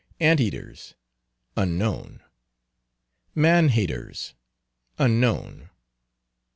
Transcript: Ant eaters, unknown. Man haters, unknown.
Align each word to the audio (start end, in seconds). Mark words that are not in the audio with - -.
Ant 0.19 0.39
eaters, 0.39 0.95
unknown. 1.55 2.21
Man 3.35 3.69
haters, 3.69 4.33
unknown. 4.97 5.69